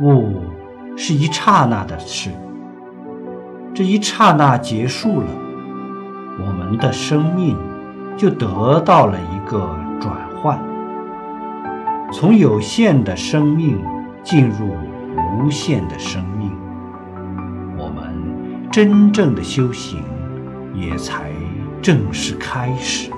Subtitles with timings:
[0.00, 0.42] 悟
[0.96, 2.30] 是一刹那的事。
[3.74, 5.26] 这一刹那结束了
[6.40, 7.56] 我们的生命
[8.16, 9.58] 就得到了一个
[10.00, 10.58] 转换。
[12.12, 13.78] 从有限的生命
[14.22, 14.74] 进入
[15.38, 16.50] 无限的生命
[17.76, 20.02] 我们真正的修行
[20.74, 21.30] 也才
[21.82, 23.15] 正式开始。